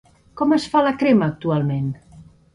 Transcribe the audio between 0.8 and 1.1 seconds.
la